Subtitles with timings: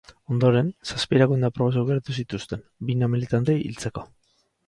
[0.35, 4.07] Ondoren, zazpi erakunde apropos aukeratu zituzten, bina militante hiltzeko.